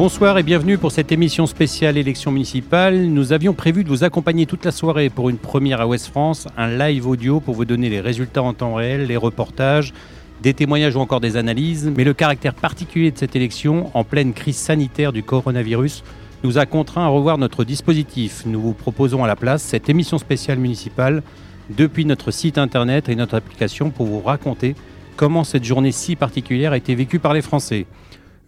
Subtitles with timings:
[0.00, 3.08] Bonsoir et bienvenue pour cette émission spéciale élection municipale.
[3.08, 6.46] Nous avions prévu de vous accompagner toute la soirée pour une première à Ouest France,
[6.56, 9.92] un live audio pour vous donner les résultats en temps réel, les reportages,
[10.42, 11.92] des témoignages ou encore des analyses.
[11.94, 16.02] Mais le caractère particulier de cette élection, en pleine crise sanitaire du coronavirus,
[16.44, 18.44] nous a contraints à revoir notre dispositif.
[18.46, 21.22] Nous vous proposons à la place cette émission spéciale municipale
[21.68, 24.76] depuis notre site internet et notre application pour vous raconter
[25.16, 27.84] comment cette journée si particulière a été vécue par les Français.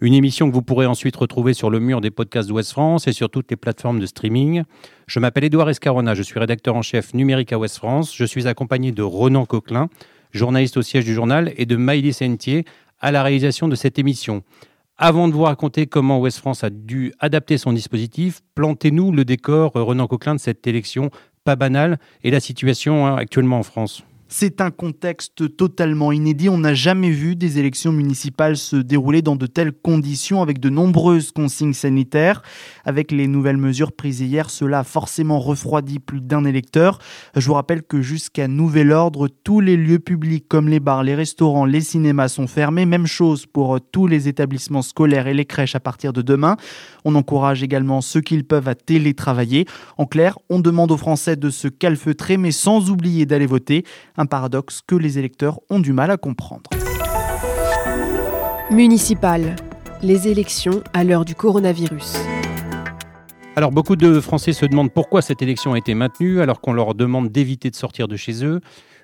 [0.01, 3.13] Une émission que vous pourrez ensuite retrouver sur le mur des podcasts d'Ouest France et
[3.13, 4.63] sur toutes les plateformes de streaming.
[5.07, 8.13] Je m'appelle Édouard Escarona, je suis rédacteur en chef numérique à Ouest France.
[8.13, 9.89] Je suis accompagné de Ronan Coquelin,
[10.31, 12.65] journaliste au siège du journal, et de Maïlis Sentier
[12.99, 14.43] à la réalisation de cette émission.
[14.97, 19.71] Avant de vous raconter comment Ouest France a dû adapter son dispositif, plantez-nous le décor,
[19.73, 21.11] Renan Coquelin, de cette élection
[21.43, 24.03] pas banale et la situation hein, actuellement en France.
[24.35, 26.49] C'est un contexte totalement inédit.
[26.49, 30.69] On n'a jamais vu des élections municipales se dérouler dans de telles conditions avec de
[30.71, 32.41] nombreuses consignes sanitaires.
[32.83, 36.97] Avec les nouvelles mesures prises hier, cela a forcément refroidi plus d'un électeur.
[37.35, 41.13] Je vous rappelle que jusqu'à nouvel ordre, tous les lieux publics comme les bars, les
[41.13, 42.87] restaurants, les cinémas sont fermés.
[42.87, 46.57] Même chose pour tous les établissements scolaires et les crèches à partir de demain.
[47.05, 49.67] On encourage également ceux qui le peuvent à télétravailler.
[49.99, 53.83] En clair, on demande aux Français de se calfeutrer mais sans oublier d'aller voter
[54.25, 56.69] paradoxe que les électeurs ont du mal à comprendre.
[58.71, 59.55] Municipal,
[60.01, 62.17] les élections à l'heure du coronavirus.
[63.55, 66.95] Alors beaucoup de Français se demandent pourquoi cette élection a été maintenue alors qu'on leur
[66.95, 68.61] demande d'éviter de sortir de chez eux.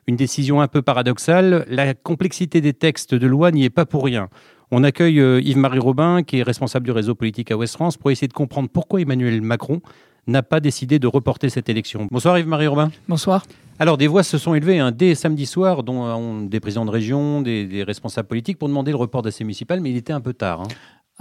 [0.08, 4.04] Une décision un peu paradoxale, la complexité des textes de loi n'y est pas pour
[4.04, 4.28] rien.
[4.72, 8.10] On accueille euh, Yves-Marie Robin, qui est responsable du réseau politique à Ouest France, pour
[8.10, 9.82] essayer de comprendre pourquoi Emmanuel Macron
[10.26, 12.08] n'a pas décidé de reporter cette élection.
[12.10, 12.92] Bonsoir Yves-Marie Robin.
[13.08, 13.44] Bonsoir.
[13.82, 16.92] Alors des voix se sont élevées un dès samedi soir, dont euh, des présidents de
[16.92, 20.20] région, des, responsables politiques, pour demander le report de ces municipales, mais il était un
[20.20, 20.62] peu tard.
[20.62, 20.68] Hein.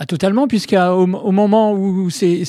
[0.01, 2.45] Ah, totalement, puisqu'au au moment où ces,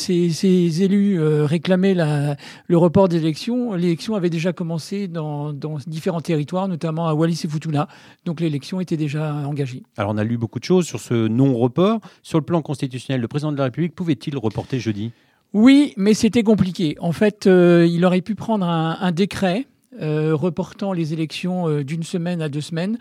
[0.84, 5.54] élus euh, réclamaient le report d'élection, l'élection avait déjà commencé dans,
[5.88, 7.88] différents territoires, notamment à Wallis et Futuna.
[8.26, 9.82] Donc l'élection était déjà engagée.
[9.98, 12.02] Alors on a lu beaucoup de choses sur ce non-report.
[12.22, 15.12] Sur le plan constitutionnel, le président de la République pouvait-il reporter jeudi?
[15.54, 16.96] Oui, mais c'était compliqué.
[17.00, 19.66] En fait, euh, il aurait pu prendre un, décret
[20.02, 22.98] euh, reportant les élections d'une semaine à deux semaines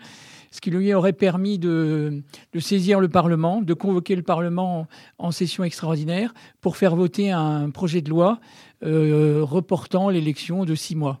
[0.51, 2.21] ce qui lui aurait permis de,
[2.59, 8.01] saisir le Parlement, de convoquer le Parlement en session extraordinaire pour faire voter un projet
[8.01, 8.39] de loi
[8.83, 11.19] euh, reportant l'élection de six mois.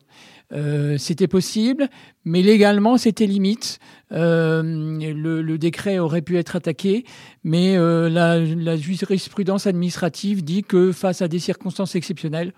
[0.51, 1.89] Euh, c'était possible,
[2.25, 3.79] mais légalement, c'était limite.
[4.11, 7.05] Euh, le, décret aurait pu être attaqué,
[7.43, 12.53] mais la jurisprudence administrative dit que face à des circonstances exceptionnelles,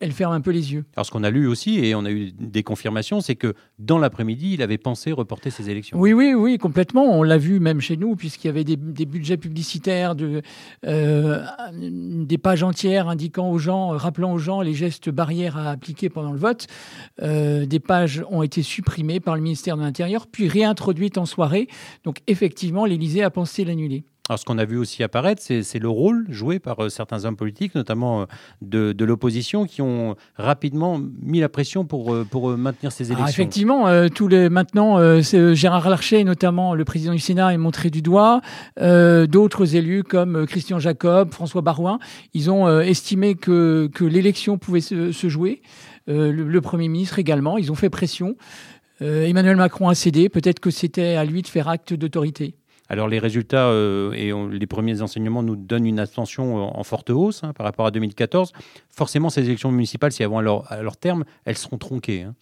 [0.00, 0.84] elle ferme un peu les yeux.
[0.96, 3.98] Alors ce qu'on a lu aussi, et on a eu des confirmations, c'est que dans
[3.98, 5.98] l'après-midi, il avait pensé reporter ses élections.
[5.98, 7.04] Oui, oui, oui, complètement.
[7.04, 10.42] On l'a vu même chez nous, puisqu'il y avait des, budgets publicitaires, de,
[10.86, 11.42] euh,
[11.72, 16.32] des pages entières indiquant aux gens, rappelant aux gens les gestes barrières à appliquer pendant
[16.32, 16.66] le vote.
[17.22, 21.68] Euh, des pages ont été supprimées par le ministère de l'Intérieur, puis réintroduites en soirée.
[22.04, 24.04] Donc effectivement, l'Élysée a pensé l'annuler.
[24.28, 27.36] Alors, ce qu'on a vu aussi apparaître, c'est le rôle joué par euh, certains hommes
[27.36, 28.26] politiques, notamment
[28.72, 33.14] euh, de, l'opposition, qui ont rapidement mis la pression pour, euh, pour maintenir ces ah,
[33.14, 33.26] élections.
[33.28, 38.42] effectivement, tous les, maintenant, Gérard Larcher, notamment le président du Sénat, est montré du doigt.
[38.78, 41.98] D'autres élus comme Christian Jacob, François Barouin,
[42.34, 45.62] ils ont estimé que, que l'élection pouvait se, jouer.
[46.06, 48.36] Le, le, Premier ministre également, ils ont fait pression.
[49.00, 50.28] Emmanuel Macron a cédé.
[50.28, 52.57] Peut-être que c'était à lui de faire acte d'autorité.
[52.88, 57.10] Alors les résultats euh, et les premiers enseignements nous donnent une attention euh, en forte
[57.10, 58.52] hausse hein, par rapport à 2014.
[58.90, 62.22] Forcément, ces élections municipales, si elles vont à leur, terme, elles seront tronquées.
[62.22, 62.34] Hein.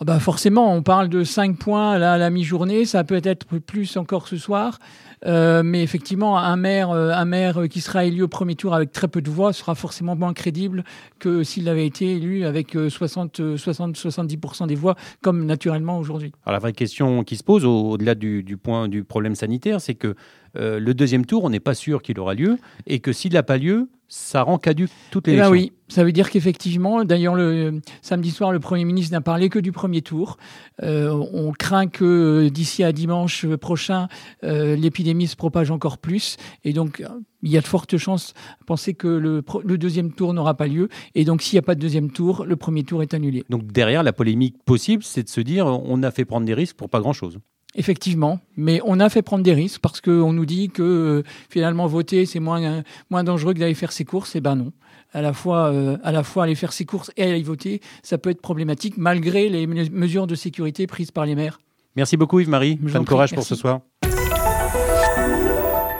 [0.00, 3.96] Ah bah forcément, on parle de 5 points à la mi-journée, ça peut être plus
[3.96, 4.78] encore ce soir.
[5.26, 9.08] Euh, mais effectivement, un maire, un maire qui sera élu au premier tour avec très
[9.08, 10.84] peu de voix sera forcément moins crédible
[11.18, 16.32] que s'il avait été élu avec 60, 60 70% des voix, comme naturellement aujourd'hui.
[16.44, 20.14] Alors la vraie question qui se pose, au-delà du, point du problème sanitaire, c'est que
[20.56, 23.42] euh, le deuxième tour, on n'est pas sûr qu'il aura lieu, et que s'il n'a
[23.42, 27.34] pas lieu, ça rend caduque toutes les eh ben oui, ça veut dire qu'effectivement, d'ailleurs,
[27.34, 30.38] le samedi soir, le Premier ministre n'a parlé que du premier tour.
[30.82, 34.08] Euh, on craint que euh, d'ici à dimanche prochain,
[34.42, 37.04] l'épidémie se propage encore plus, et donc
[37.42, 40.66] il y a de fortes chances à penser que le, le deuxième tour n'aura pas
[40.66, 43.44] lieu, et donc s'il n'y a pas de deuxième tour, le premier tour est annulé.
[43.50, 46.76] Donc derrière, la polémique possible, c'est de se dire on a fait prendre des risques
[46.76, 47.38] pour pas grand-chose.
[47.74, 51.86] Effectivement, mais on a fait prendre des risques parce qu'on nous dit que euh, finalement
[51.86, 54.34] voter c'est moins, moins dangereux que d'aller faire ses courses.
[54.34, 54.72] Et eh ben non,
[55.12, 58.16] à la fois euh, à la fois aller faire ses courses et aller voter, ça
[58.16, 61.60] peut être problématique malgré les mesures de sécurité prises par les maires.
[61.94, 62.76] Merci beaucoup Yves-Marie.
[62.76, 63.80] Bon courage pour ce soir.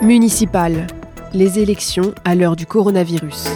[0.00, 0.86] Municipal,
[1.34, 3.48] Les élections à l'heure du coronavirus.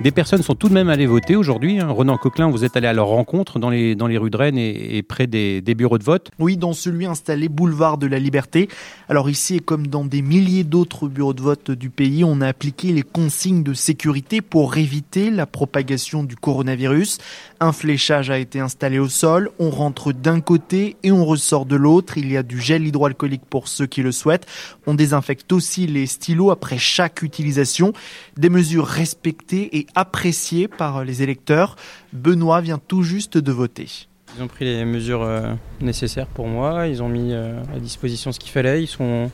[0.00, 1.80] Des personnes sont tout de même allées voter aujourd'hui.
[1.80, 1.88] Hein.
[1.88, 4.56] Renan Coquelin, vous êtes allé à leur rencontre dans les, dans les rues de Rennes
[4.56, 8.68] et, près des, des, bureaux de vote Oui, dans celui installé boulevard de la Liberté.
[9.08, 12.46] Alors ici, et comme dans des milliers d'autres bureaux de vote du pays, on a
[12.46, 17.18] appliqué les consignes de sécurité pour éviter la propagation du coronavirus.
[17.58, 19.50] Un fléchage a été installé au sol.
[19.58, 22.18] On rentre d'un côté et on ressort de l'autre.
[22.18, 24.46] Il y a du gel hydroalcoolique pour ceux qui le souhaitent.
[24.86, 27.92] On désinfecte aussi les stylos après chaque utilisation.
[28.36, 31.76] Des mesures respectées et apprécié par les électeurs.
[32.12, 34.08] Benoît vient tout juste de voter.
[34.36, 38.30] Ils ont pris les mesures euh, nécessaires pour moi, ils ont mis euh, à disposition
[38.30, 39.30] ce qu'il fallait, ils sont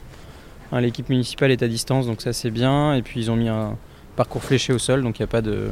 [0.73, 3.49] hein, l'équipe municipale est à distance donc ça c'est bien et puis ils ont mis
[3.49, 3.77] un
[4.17, 5.69] parcours fléché au sol donc il n'y a pas de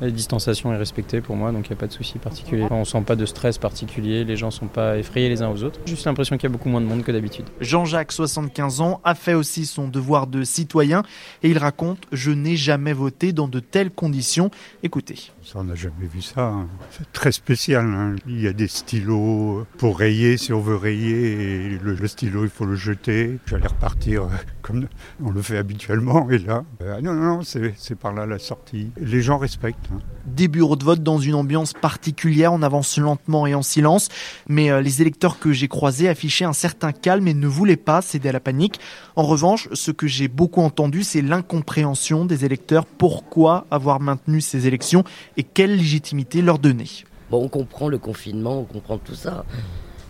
[0.00, 2.66] la distanciation est respectée pour moi, donc il n'y a pas de souci particulier.
[2.70, 5.50] On ne sent pas de stress particulier, les gens ne sont pas effrayés les uns
[5.50, 5.80] aux autres.
[5.86, 7.46] Juste l'impression qu'il y a beaucoup moins de monde que d'habitude.
[7.60, 11.02] Jean-Jacques, 75 ans, a fait aussi son devoir de citoyen
[11.42, 14.50] et il raconte Je n'ai jamais voté dans de telles conditions.
[14.82, 15.30] Écoutez.
[15.42, 16.46] Ça, on n'a jamais vu ça.
[16.46, 16.68] Hein.
[16.90, 17.84] C'est très spécial.
[17.84, 18.16] Hein.
[18.26, 22.50] Il y a des stylos pour rayer si on veut rayer et le, stylo, il
[22.50, 23.38] faut le jeter.
[23.46, 24.28] J'allais repartir euh,
[24.62, 24.86] comme
[25.22, 26.30] on le fait habituellement.
[26.30, 28.90] Et là, euh, non, non, non c'est par là la sortie.
[28.98, 29.89] Les gens respectent.
[30.26, 34.08] Des bureaux de vote dans une ambiance particulière, on avance lentement et en silence,
[34.48, 38.00] mais euh, les électeurs que j'ai croisés affichaient un certain calme et ne voulaient pas
[38.02, 38.78] céder à la panique.
[39.16, 42.86] En revanche, ce que j'ai beaucoup entendu, c'est l'incompréhension des électeurs.
[42.86, 45.04] Pourquoi avoir maintenu ces élections
[45.36, 46.88] et quelle légitimité leur donner?
[47.30, 49.44] Bon, on comprend le confinement, on comprend tout ça.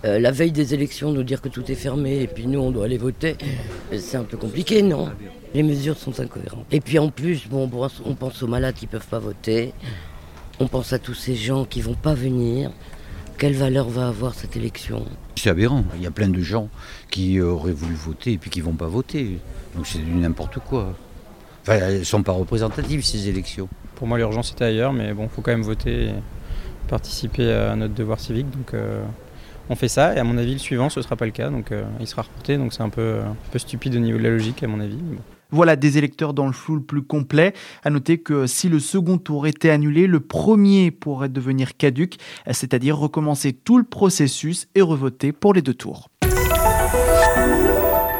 [0.04, 2.70] Euh, la veille des élections, nous dire que tout est fermé et puis nous, on
[2.70, 3.36] doit aller voter,
[3.96, 5.10] c'est un peu compliqué, non
[5.54, 6.64] Les mesures sont incohérentes.
[6.70, 7.70] Et puis en plus, bon,
[8.06, 9.74] on pense aux malades qui ne peuvent pas voter,
[10.58, 12.70] on pense à tous ces gens qui vont pas venir.
[13.36, 15.06] Quelle valeur va avoir cette élection?
[15.36, 15.84] C'est aberrant.
[15.96, 16.68] Il y a plein de gens
[17.10, 19.38] qui auraient voulu voter et puis qui vont pas voter.
[19.74, 20.94] Donc c'est du n'importe quoi.
[21.62, 23.68] Enfin, elles sont pas représentatives ces élections.
[23.94, 26.14] Pour moi, l'urgence était ailleurs, mais bon, faut quand même voter et
[26.88, 28.50] participer à notre devoir civique.
[28.50, 29.02] Donc, euh,
[29.70, 31.72] on fait ça et à mon avis le suivant ce sera pas le cas donc
[31.72, 34.30] euh, il sera reporté donc c'est un peu, un peu stupide au niveau de la
[34.30, 34.98] logique à mon avis.
[35.52, 37.54] Voilà des électeurs dans le flou le plus complet.
[37.82, 42.18] À noter que si le second tour était annulé, le premier pourrait devenir caduque,
[42.48, 46.08] c'est-à-dire recommencer tout le processus et revoter pour les deux tours.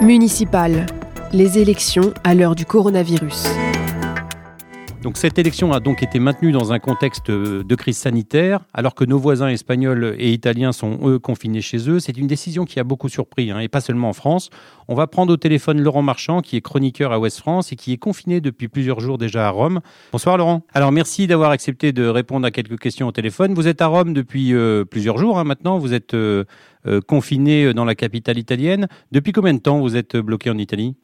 [0.01, 0.87] Municipal.
[1.33, 3.47] Les élections à l'heure du coronavirus.
[5.03, 8.95] Donc cette élection a donc été maintenue dans un contexte euh, de crise sanitaire, alors
[8.95, 12.01] que nos voisins espagnols et italiens sont eux confinés chez eux.
[12.01, 14.51] C'est une décision qui a beaucoup surpris, hein, et pas seulement en France.
[14.89, 17.95] On va prendre au téléphone Laurent Marchand, qui est chroniqueur à Ouest France et qui
[17.95, 19.81] est confiné depuis plusieurs jours déjà à Rome.
[20.13, 20.67] Bonsoir Laurent.
[20.75, 23.55] Alors merci d'avoir accepté de répondre à quelques questions au téléphone.
[23.55, 25.79] Vous êtes à Rome depuis euh, plusieurs jours hein, maintenant.
[25.79, 26.45] Vous êtes euh,
[27.07, 28.87] confiné dans la capitale italienne.
[29.13, 30.95] Depuis combien de temps vous êtes bloqué en Italie?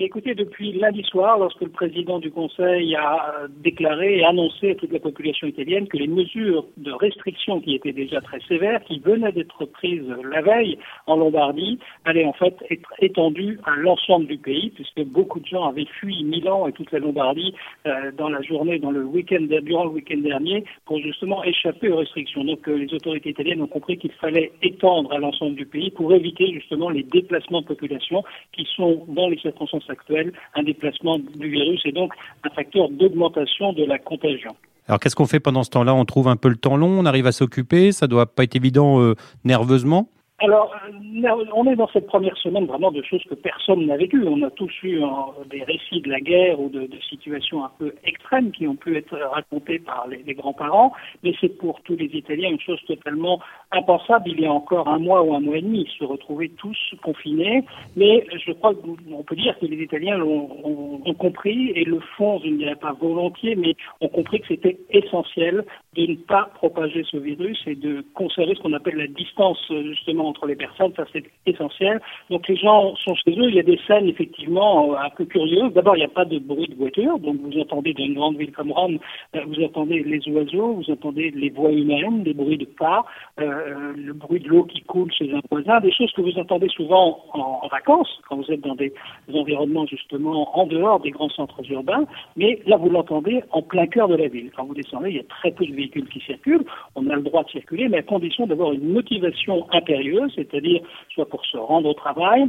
[0.00, 4.90] Écoutez, depuis lundi soir, lorsque le président du Conseil a déclaré et annoncé à toute
[4.90, 9.32] la population italienne que les mesures de restriction qui étaient déjà très sévères, qui venaient
[9.32, 14.70] d'être prises la veille en Lombardie, allaient en fait être étendues à l'ensemble du pays,
[14.70, 17.54] puisque beaucoup de gens avaient fui Milan et toute la Lombardie
[17.86, 21.98] euh, dans la journée, dans le week-end, durant le week-end dernier, pour justement échapper aux
[21.98, 22.44] restrictions.
[22.44, 26.14] Donc euh, les autorités italiennes ont compris qu'il fallait étendre à l'ensemble du pays pour
[26.14, 31.48] éviter justement les déplacements de population qui sont dans les circonstances actuelle un déplacement du
[31.48, 32.12] virus et donc
[32.44, 34.54] un facteur d'augmentation de la contagion.
[34.88, 35.94] Alors qu'est-ce qu'on fait pendant ce temps-là?
[35.94, 38.56] On trouve un peu le temps long, on arrive à s'occuper, ça doit pas être
[38.56, 39.14] évident euh,
[39.44, 40.08] nerveusement?
[40.42, 44.26] Alors, euh, on est dans cette première semaine vraiment de choses que personne n'a vécues.
[44.26, 45.00] On a tous eu
[45.48, 49.16] des récits de la guerre ou de, situations un peu extrêmes qui ont pu être
[49.16, 54.30] racontées par les, grands-parents, mais c'est pour tous les Italiens une chose totalement impensable.
[54.30, 57.64] Il y a encore un mois ou un mois et demi, se retrouvaient tous confinés,
[57.96, 62.48] mais je crois qu'on peut dire que les Italiens l'ont compris et le font, je
[62.48, 67.18] ne dirais pas volontiers, mais ont compris que c'était essentiel de ne pas propager ce
[67.18, 71.24] virus et de conserver ce qu'on appelle la distance justement entre les personnes, ça c'est
[71.46, 72.00] essentiel.
[72.30, 75.72] Donc les gens sont chez eux, il y a des scènes effectivement un peu curieuses.
[75.74, 78.36] D'abord, il n'y a pas de bruit de voiture, donc vous entendez dans une grande
[78.36, 78.98] ville comme Rome,
[79.36, 83.04] euh, vous entendez les oiseaux, vous entendez les voix humaines, des bruits de pas,
[83.40, 86.68] euh, le bruit de l'eau qui coule chez un voisin, des choses que vous entendez
[86.68, 88.92] souvent en, vacances, quand vous êtes dans des,
[89.34, 92.04] environnements justement en dehors des grands centres urbains,
[92.36, 94.50] mais là vous l'entendez en plein cœur de la ville.
[94.54, 97.22] Quand vous descendez, il y a très peu de véhicules qui circulent, on a le
[97.22, 101.88] droit de circuler, mais à condition d'avoir une motivation impérieuse c'est-à-dire soit pour se rendre
[101.88, 102.48] au travail,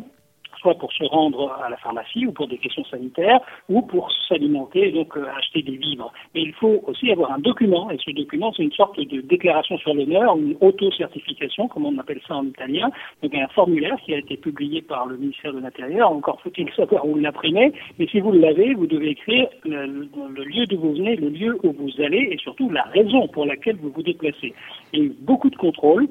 [0.64, 4.92] soit pour se rendre à la pharmacie ou pour des questions sanitaires ou pour s'alimenter,
[4.92, 6.12] donc euh, acheter des vivres.
[6.34, 9.78] Mais il faut aussi avoir un document, et ce document, c'est une sorte de déclaration
[9.78, 12.90] sur l'honneur, une auto-certification, comme on appelle ça en italien,
[13.22, 16.12] donc un formulaire qui a été publié par le ministère de l'Intérieur.
[16.12, 20.66] Encore faut-il savoir où l'imprimer, mais si vous l'avez, vous devez écrire le, le lieu
[20.68, 23.90] d'où vous venez, le lieu où vous allez, et surtout la raison pour laquelle vous
[23.90, 24.54] vous déplacez.
[24.94, 26.08] Il y a eu beaucoup de contrôles,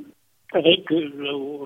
[0.54, 1.10] avec euh,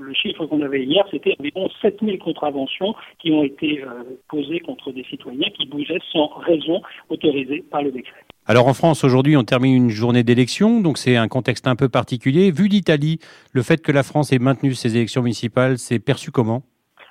[0.00, 4.92] le, chiffre qu'on avait hier, c'était environ 7000 contraventions qui ont été euh, posées contre
[4.92, 8.24] des citoyens qui bougeaient sans raison autorisée par le décret.
[8.46, 11.88] Alors en France, aujourd'hui, on termine une journée d'élection, donc c'est un contexte un peu
[11.88, 12.52] particulier.
[12.52, 13.18] Vu d'Italie,
[13.52, 16.62] le fait que la France ait maintenu ses élections municipales, c'est perçu comment?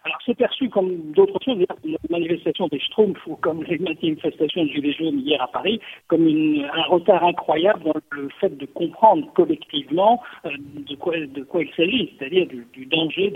[0.06, 4.70] Alors c'est perçu comme d'autres choses, la manifestation des Schtroumpfs ou comme les manifestations de
[4.70, 10.22] Gilets jaunes hier à Paris, comme un retard incroyable dans le fait de comprendre collectivement
[10.46, 10.52] euh,
[10.88, 13.34] de, quoi, il s'agit, c'est-à-dire du, danger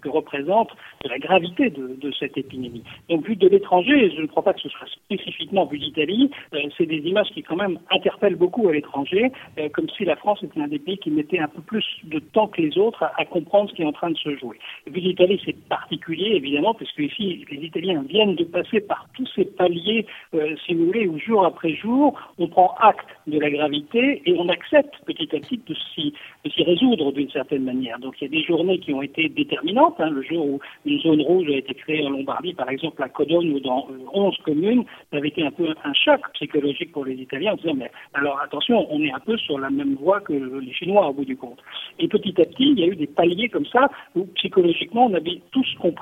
[0.00, 0.70] que, représente,
[1.04, 2.82] de la gravité de, cette épidémie.
[3.08, 6.58] Donc vu de l'étranger, je ne crois pas que ce soit spécifiquement vu d'Italie, euh,
[6.76, 10.42] c'est des images qui quand même interpellent beaucoup à l'étranger, euh, comme si la France
[10.42, 13.24] était un des pays qui mettait un peu plus de temps que les autres à,
[13.24, 14.58] comprendre ce qui est en train de se jouer.
[14.86, 19.44] vu d'Italie, c'est particulier évidemment, puisque ici, les Italiens viennent de passer par tous ces
[19.44, 24.22] paliers, euh, si vous voulez, où jour après jour, on prend acte de la gravité
[24.24, 26.14] et on accepte petit à petit de s'y,
[26.62, 27.98] résoudre d'une certaine manière.
[27.98, 29.96] Donc il y a des journées qui ont été déterminantes.
[29.98, 33.08] Hein, le jour où une zone rouge a été créée en Lombardie, par exemple à
[33.08, 37.04] Codogno ou dans 11 euh, communes, ça avait été un peu un choc psychologique pour
[37.04, 40.20] les Italiens en disant, mais alors attention, on est un peu sur la même voie
[40.20, 41.58] que les Chinois au bout du compte.
[41.98, 45.14] Et petit à petit, il y a eu des paliers comme ça où psychologiquement, on
[45.14, 45.97] avait tous compris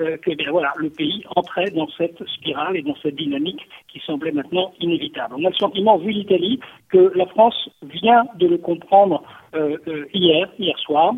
[0.00, 4.00] euh, que bien, voilà, le pays entrait dans cette spirale et dans cette dynamique qui
[4.00, 5.34] semblait maintenant inévitable.
[5.36, 9.22] On a le sentiment, vu l'Italie, que la France vient de le comprendre
[9.54, 11.14] euh, euh, hier, hier soir,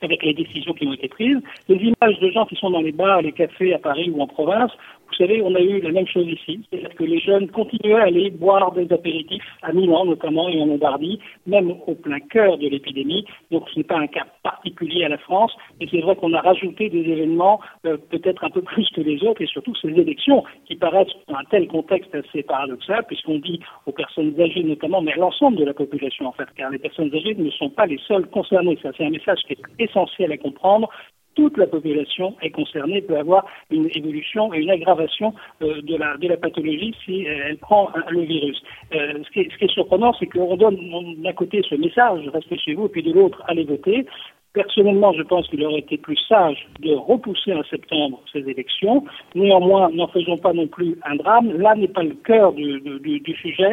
[0.00, 1.38] avec les décisions qui ont été prises.
[1.68, 4.26] Les images de gens qui sont dans les bars, les cafés à Paris ou en
[4.26, 4.72] province
[5.12, 8.04] vous savez, on a eu la même chose ici, c'est-à-dire que les jeunes continuaient à
[8.04, 12.66] aller boire des apéritifs, à Milan notamment et en Lombardie, même au plein cœur de
[12.66, 13.26] l'épidémie.
[13.50, 16.40] Donc ce n'est pas un cas particulier à la France, mais c'est vrai qu'on a
[16.40, 20.44] rajouté des événements euh, peut-être un peu plus que les autres, et surtout ces élections
[20.64, 25.12] qui paraissent dans un tel contexte assez paradoxal, puisqu'on dit aux personnes âgées notamment, mais
[25.12, 28.00] à l'ensemble de la population en fait, car les personnes âgées ne sont pas les
[28.08, 28.78] seules concernées.
[28.80, 30.88] C'est un message qui est essentiel à comprendre
[31.34, 36.16] toute la population est concernée, peut avoir une évolution et une aggravation euh, de, la,
[36.16, 38.62] de la pathologie si euh, elle prend le virus.
[38.94, 40.76] Euh, ce, qui est, surprenant, c'est qu'on donne
[41.22, 44.06] d'un côté ce message, restez chez vous, puis de l'autre, allez voter.
[44.52, 49.02] Personnellement, je pense qu'il aurait été plus sage de repousser en septembre ces élections.
[49.34, 51.52] Néanmoins, n'en faisons pas non plus un drame.
[51.56, 53.72] Là n'est pas le cœur du, du sujet.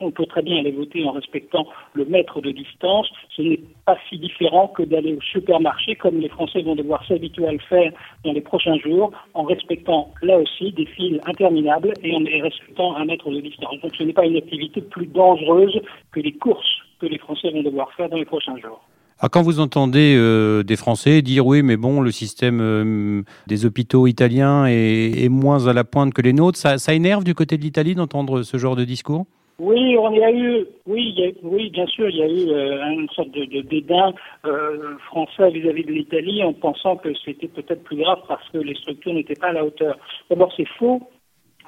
[0.00, 3.08] On peut très bien aller voter en respectant le mètre de distance.
[3.36, 7.48] Ce n'est pas si différent que d'aller au supermarché, comme les Français vont devoir s'habituer
[7.48, 7.92] à le faire
[8.24, 13.06] dans les prochains jours, en respectant là aussi des files interminables et en respectant un
[13.06, 13.80] mètre de distance.
[13.82, 15.80] Donc ce n'est pas une activité plus dangereuse
[16.12, 18.80] que les courses que les Français vont devoir faire dans les prochains jours.
[19.20, 23.66] Ah, quand vous entendez euh, des Français dire oui, mais bon, le système euh, des
[23.66, 27.62] hôpitaux italiens est, moins à la pointe que les nôtres, ça énerve du côté de
[27.62, 29.26] l'Italie d'entendre ce genre de discours?
[29.60, 33.08] Oui, on y a eu, oui, oui, bien sûr, il y a eu euh, une
[33.08, 34.12] sorte de, de dédain
[34.46, 38.76] euh, français vis-à-vis de l'Italie en pensant que c'était peut-être plus grave parce que les
[38.76, 39.98] structures n'étaient pas à la hauteur.
[40.30, 41.02] D'abord, c'est faux.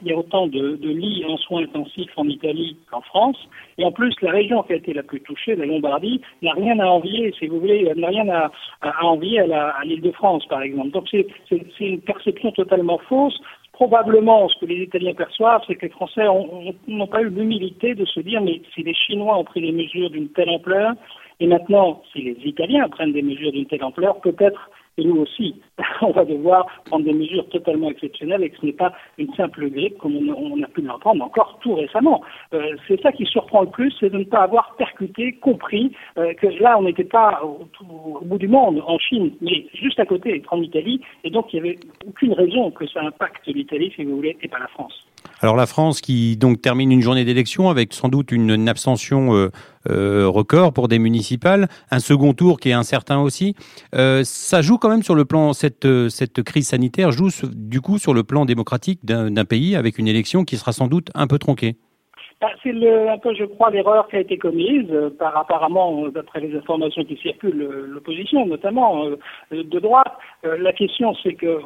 [0.03, 3.37] Il y a autant de, de, lits en soins intensifs en Italie qu'en France.
[3.77, 6.79] Et en plus, la région qui a été la plus touchée, la Lombardie, n'a rien
[6.79, 8.51] à envier, si vous voulez, n'a rien à,
[8.83, 10.91] à, envier à l'île de France, par exemple.
[10.91, 11.27] Donc c'est
[11.81, 13.39] une perception totalement fausse
[13.81, 16.27] probablement, ce que les Italiens perçoivent, c'est que les Français
[16.87, 20.11] n'ont pas eu l'humilité de se dire, mais si les Chinois ont pris des mesures
[20.11, 20.93] d'une telle ampleur,
[21.41, 25.55] et maintenant, si les Italiens prennent des mesures d'une telle ampleur, peut-être et nous aussi,
[26.03, 29.69] on va devoir prendre des mesures totalement exceptionnelles et que ce n'est pas une simple
[29.71, 32.23] grippe comme on, a pu l'entendre encore tout récemment.
[32.53, 36.35] Euh, c'est ça qui surprend le plus, c'est de ne pas avoir percuté, compris euh,
[36.35, 37.67] que là, on n'était pas au,
[38.25, 41.69] bout du monde, en Chine, mais juste à côté, en Italie, et donc il n'y
[41.69, 45.10] avait aucune raison que ça impacte l'Italie, si vous voulez, et pas la France.
[45.41, 49.51] Alors la France qui donc termine une journée d'élection avec sans doute une, abstention euh,
[49.89, 53.55] euh, record pour des municipales, un second tour qui est incertain aussi.
[53.95, 57.99] Euh, ça joue quand même sur le plan cette cette crise sanitaire joue du coup
[57.99, 61.39] sur le plan démocratique d'un pays avec une élection qui sera sans doute un peu
[61.39, 61.77] tronquée.
[62.41, 66.11] Bah, c'est un peu, je crois, l'erreur qui a été commise euh, par apparemment, euh,
[66.11, 69.05] d'après les informations qui circulent, euh, l'opposition, notamment
[69.51, 70.13] de droite.
[70.43, 71.61] la question, c'est que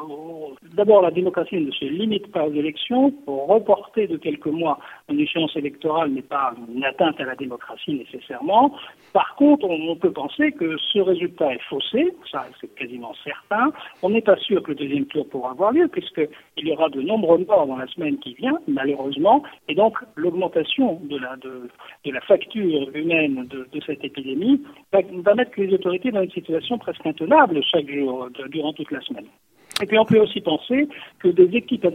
[0.74, 3.12] d'abord, la démocratie ne se limite pas aux élections.
[3.26, 4.78] Reporter de quelques mois
[5.08, 8.74] une échéance électorale n'est pas une atteinte à la démocratie nécessairement.
[9.12, 13.70] Par contre, on, peut penser que ce résultat est faussé, ça c'est quasiment certain.
[14.02, 17.00] On n'est pas sûr que le deuxième tour pourra avoir lieu, puisqu'il y aura de
[17.00, 21.68] nombreux morts dans la semaine qui vient, malheureusement, et donc l'augmentation de la, de,
[22.10, 27.62] la facture humaine de, cette épidémie va, mettre les autorités dans une situation presque intenable
[27.62, 29.26] chaque jour, durant toute la semaine.
[29.82, 30.88] Et puis on peut aussi penser
[31.18, 31.86] que des équipes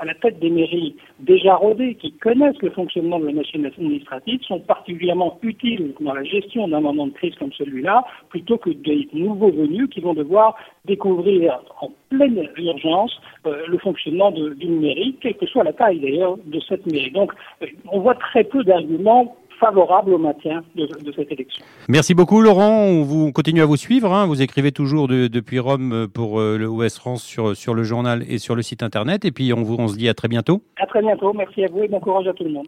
[0.00, 4.40] à la tête des mairies déjà rodées, qui connaissent le fonctionnement de la machine administrative,
[4.42, 9.08] sont particulièrement utiles dans la gestion d'un moment de crise comme celui-là, plutôt que des
[9.14, 15.36] nouveaux venus qui vont devoir découvrir en pleine urgence euh, le fonctionnement d'une mairie, quelle
[15.36, 17.12] que soit la taille d'ailleurs de cette mairie.
[17.12, 21.64] Donc euh, on voit très peu d'arguments favorable au maintien de, cette élection.
[21.88, 24.26] Merci beaucoup Laurent, on, vous, continue à vous suivre, hein.
[24.26, 28.38] vous écrivez toujours depuis Rome pour euh, le Ouest France sur, sur le journal et
[28.38, 30.62] sur le site internet et puis on, vous, on se dit à très bientôt.
[30.80, 32.66] À très bientôt, merci à vous et bon courage à tout le monde.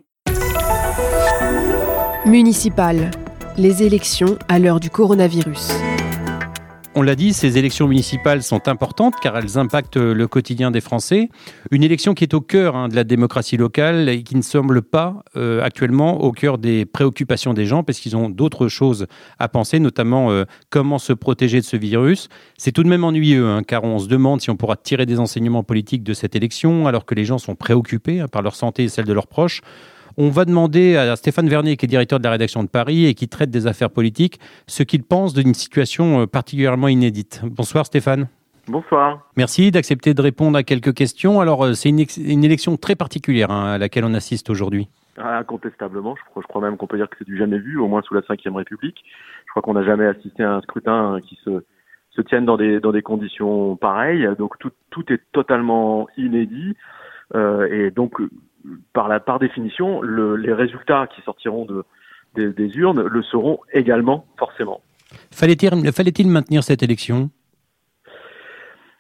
[2.27, 3.11] Municipal,
[3.59, 5.73] les élections à l'heure du coronavirus.
[6.97, 11.29] On l'a dit, ces élections municipales sont importantes car elles impactent le quotidien des Français.
[11.73, 14.81] Une élection qui est au cœur hein, de la démocratie locale et qui ne semble
[14.81, 19.09] pas euh, actuellement au cœur des préoccupations des gens parce qu'ils ont d'autres choses
[19.41, 22.29] à penser, notamment euh, comment se protéger de ce virus.
[22.59, 25.19] C'est tout de même ennuyeux hein, car on se demande si on pourra tirer des
[25.19, 28.85] enseignements politiques de cette élection alors que les gens sont préoccupés hein, par leur santé
[28.85, 29.63] et celle de leurs proches.
[30.17, 33.15] On va demander à Stéphane Vernier, qui est directeur de la rédaction de Paris et
[33.15, 37.43] qui traite des affaires politiques, ce qu'il pense d'une situation euh, particulièrement inédite.
[37.45, 38.29] Bonsoir Stéphane.
[38.69, 39.29] Bonsoir.
[39.37, 41.41] Merci d'accepter de répondre à quelques questions.
[41.41, 44.89] Alors, euh, c'est une, élection très particulière hein, à laquelle on assiste aujourd'hui.
[45.19, 48.03] Ah, incontestablement, je crois, même qu'on peut dire que c'est du jamais vu, au moins
[48.03, 49.05] sous la Ve République.
[49.47, 51.65] Je crois qu'on n'a jamais assisté à un scrutin qui se,
[52.11, 54.29] se tienne dans des, dans des conditions pareilles.
[54.39, 56.77] Donc tout, tout est totalement inédit.
[57.35, 58.21] Euh, et donc
[58.93, 61.85] par, la, par définition, le, les résultats qui sortiront de,
[62.35, 64.81] des, urnes le seront également, forcément.
[65.31, 67.31] Fallait-il fallait maintenir cette élection?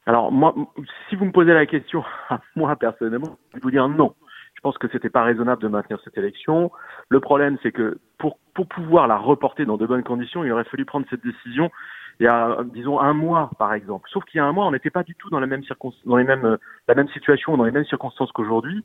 [0.06, 0.54] Alors, moi,
[1.09, 4.14] si vous me posez la question à moi personnellement, je vais vous dire non.
[4.54, 6.71] Je pense que c'était pas raisonnable de maintenir cette élection.
[7.11, 10.64] Le problème, c'est que pour, pour pouvoir la reporter dans de bonnes conditions, il aurait
[10.64, 11.71] fallu prendre cette décision
[12.21, 14.09] il y a, disons, un mois, par exemple.
[14.11, 15.62] Sauf qu'il y a un mois, on n'était pas du tout dans la même
[16.04, 18.85] dans les mêmes, la même situation, dans les mêmes circonstances qu'aujourd'hui.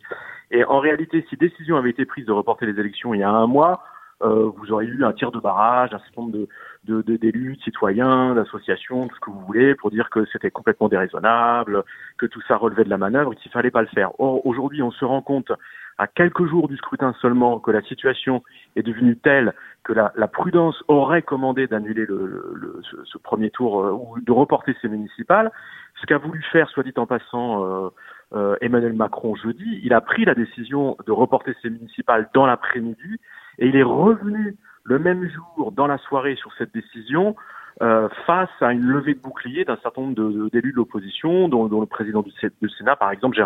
[0.52, 3.30] Et en réalité, si décision avait été prise de reporter les élections il y a
[3.30, 3.84] un mois,
[4.22, 6.48] euh, vous auriez eu un tir de barrage, un certain nombre
[6.84, 10.52] de, de, d'élus, de citoyens, d'associations, tout ce que vous voulez, pour dire que c'était
[10.52, 11.84] complètement déraisonnable,
[12.18, 14.12] que tout ça relevait de la manœuvre et qu'il fallait pas le faire.
[14.20, 15.52] Or, aujourd'hui, on se rend compte,
[16.00, 18.42] à quelques jours du scrutin seulement, que la situation
[18.78, 24.20] est devenue telle que la, prudence aurait commandé d'annuler le, ce, premier tour euh, ou
[24.22, 25.52] de reporter ces municipales.
[26.00, 27.90] Ce qu'a voulu faire, soit dit en passant, euh,
[28.34, 33.20] euh, Emmanuel Macron jeudi, il a pris la décision de reporter ces municipales dans l'après-midi
[33.58, 37.36] et il est revenu le même jour dans la soirée sur cette décision
[37.82, 41.86] euh, face à une levée de bouclier d'un certain nombre d'élus de, l'opposition, dont, le
[41.86, 42.32] président du,
[42.78, 43.38] Sénat, par exemple,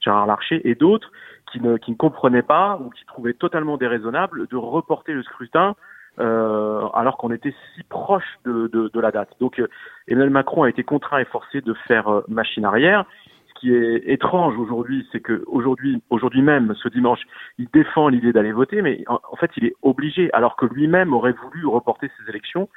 [0.00, 1.10] Gérard Larcher, et d'autres,
[1.50, 5.74] qui ne, comprenaient pas ou qui trouvaient totalement déraisonnable de reporter le scrutin
[6.20, 9.30] euh, alors qu'on était si proche de, de, de, la date.
[9.40, 9.68] Donc euh,
[10.08, 13.06] Emmanuel Macron a été contraint et forcé de faire euh, machine arrière.
[13.48, 17.20] Ce qui est étrange aujourd'hui, c'est que aujourd'hui, aujourd'hui même, ce dimanche,
[17.58, 21.14] il défend l'idée d'aller voter, mais en, en, fait, il est obligé, alors que lui-même
[21.14, 22.68] aurait voulu reporter ses élections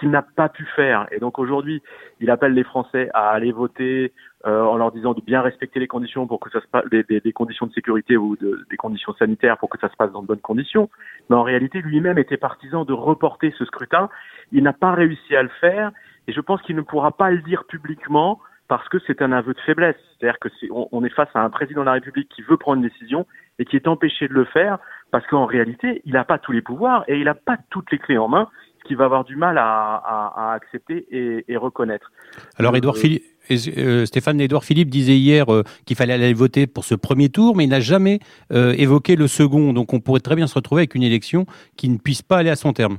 [0.00, 1.06] qu'il n'a pas pu faire.
[1.12, 1.82] Et donc aujourd'hui,
[2.18, 4.12] il appelle les Français à aller voter
[4.46, 7.04] euh, en leur disant de bien respecter les conditions pour que ça se passe, des,
[7.04, 10.22] des, conditions de sécurité ou de, des conditions sanitaires pour que ça se passe dans
[10.22, 10.88] de bonnes conditions.
[11.28, 14.08] Mais en réalité, lui-même était partisan de reporter ce scrutin.
[14.50, 15.92] Il n'a pas réussi à le faire,
[16.26, 19.52] et je pense qu'il ne pourra pas le dire publiquement parce que c'est un aveu
[19.52, 19.96] de faiblesse.
[20.18, 22.56] C'est-à-dire que est, on, on, est face à un président de la République qui veut
[22.56, 23.26] prendre une décision
[23.58, 24.78] et qui est empêché de le faire
[25.10, 27.98] parce qu'en réalité, il n'a pas tous les pouvoirs et il n'a pas toutes les
[27.98, 28.48] clés en main
[28.84, 32.10] qui va avoir du mal à, accepter et, reconnaître.
[32.56, 36.66] Alors, Edouard euh, Philippe, euh, Stéphane Edouard Philippe disait hier euh, qu'il fallait aller voter
[36.66, 39.72] pour ce premier tour, mais il n'a jamais évoqué le second.
[39.72, 42.50] Donc, on pourrait très bien se retrouver avec une élection qui ne puisse pas aller
[42.50, 42.98] à son terme.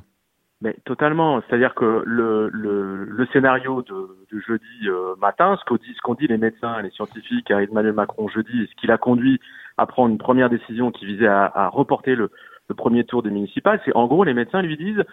[0.61, 1.41] Mais totalement.
[1.47, 4.87] C'est-à-dire que le, le, scénario de, jeudi
[5.19, 5.65] matin, ce
[6.03, 9.39] qu'ont dit les médecins et les scientifiques à Emmanuel Macron jeudi, ce qui l'a conduit
[9.77, 12.29] à prendre une première décision qui visait à, reporter le,
[12.71, 15.03] le premier tour des municipales, c'est en gros les médecins lui disent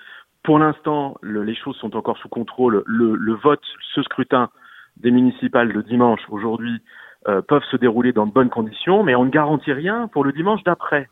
[0.45, 2.85] pour l'instant, les choses sont encore sous contrôle.
[2.87, 3.61] Le, vote,
[3.95, 4.49] ce scrutin
[4.97, 6.81] des municipales de dimanche, aujourd'hui,
[7.27, 10.33] euh, peuvent se dérouler dans de bonnes conditions, mais on ne garantit rien pour le
[10.33, 11.09] dimanche d'après.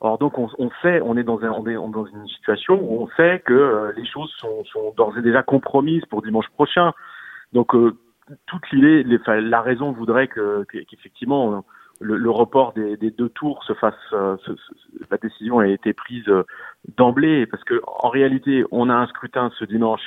[0.00, 0.48] Or donc on,
[0.80, 4.94] sait, on est dans, une situation où on sait que euh, les choses sont, sont
[4.96, 6.92] d'ores et déjà compromises pour dimanche prochain.
[7.52, 7.94] Donc euh,
[8.46, 11.62] toute l'idée, la raison voudrait que qu'effectivement
[12.00, 13.94] le, le, report des, des, deux tours se fasse.
[14.12, 14.36] Euh,
[15.10, 16.24] la décision a été prise
[16.96, 20.02] d'emblée parce que en réalité, on a un scrutin ce dimanche.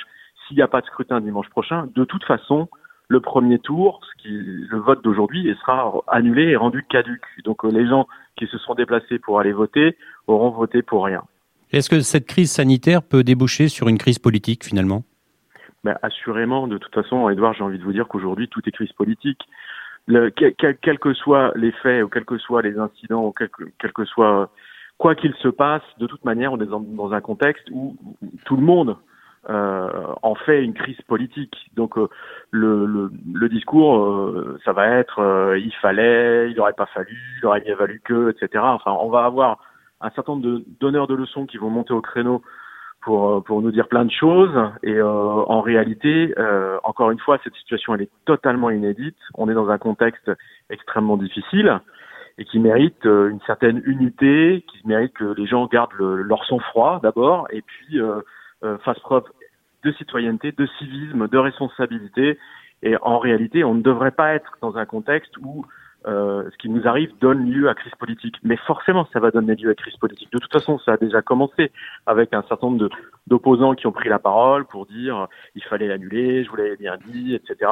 [0.46, 2.68] S'il n'y a pas de scrutin dimanche prochain, de toute façon,
[3.08, 7.22] le premier tour, ce qui, le vote d'aujourd'hui, sera annulé et rendu caduc.
[7.44, 11.22] Donc euh, les gens qui se sont déplacés pour aller voter auront voté pour rien.
[11.72, 15.04] Est-ce que cette crise sanitaire peut déboucher sur une crise politique finalement?
[15.82, 18.92] Ben, Assurément, de toute façon, Edouard, j'ai envie de vous dire qu'aujourd'hui, tout est crise
[18.92, 19.40] politique.
[20.06, 23.48] Le, quels quel que soient les faits, ou quels que soient les incidents, ou quel,
[23.78, 24.50] quel que soit
[24.98, 27.96] quoi qu'il se passe, de toute manière, on est dans, dans un contexte où
[28.44, 28.96] tout le monde
[29.50, 29.88] euh,
[30.22, 31.56] en fait une crise politique.
[31.74, 32.08] Donc euh,
[32.50, 37.18] le, le, le, discours, euh, ça va être euh, il fallait, il n'aurait pas fallu,
[37.42, 38.62] il aurait bien valu que, etc.
[38.66, 39.58] Enfin, on va avoir
[40.00, 42.42] un certain nombre de donneurs de leçons qui vont monter au créneau
[43.04, 44.54] pour pour nous dire plein de choses.
[44.82, 46.34] Et en réalité,
[46.82, 49.16] encore une fois, cette situation elle est totalement inédite.
[49.34, 50.30] On est dans un contexte
[50.70, 51.80] extrêmement difficile
[52.38, 57.46] et qui mérite une certaine unité, qui mérite que les gens gardent leur sang-froid d'abord,
[57.50, 58.20] et puis euh,
[58.64, 59.24] euh, fasse preuve
[59.84, 62.38] de citoyenneté, de civisme, de responsabilité.
[62.82, 65.64] Et en réalité, on ne devrait pas être dans un contexte où
[66.06, 68.36] euh, ce qui nous arrive donne lieu à crise politique.
[68.42, 70.30] Mais forcément, ça va donner lieu à crise politique.
[70.32, 71.72] De toute façon, ça a déjà commencé
[72.06, 72.88] avec un certain nombre
[73.26, 76.96] d'opposants qui ont pris la parole pour dire il fallait l'annuler, je vous l'avais bien
[77.06, 77.70] dit, etc.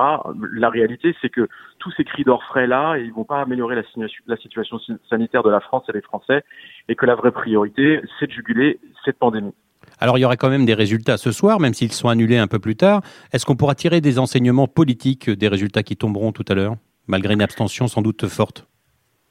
[0.53, 3.83] La réalité, c'est que tous ces cris d'orfraie là, ils vont pas améliorer la,
[4.27, 4.79] la situation
[5.11, 6.42] sanitaire de la France et des Français,
[6.88, 9.55] et que la vraie priorité, c'est de juguler cette pandémie.
[9.99, 12.47] Alors il y aura quand même des résultats ce soir, même s'ils sont annulés un
[12.47, 13.03] peu plus tard.
[13.33, 17.35] Est-ce qu'on pourra tirer des enseignements politiques des résultats qui tomberont tout à l'heure, malgré
[17.35, 18.67] une abstention sans doute forte.